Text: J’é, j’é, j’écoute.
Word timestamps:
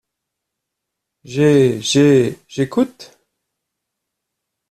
J’é, 1.23 1.79
j’é, 1.79 2.39
j’écoute. 2.47 3.19